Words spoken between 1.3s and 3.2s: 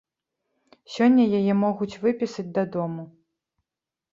яе могуць выпісаць дадому.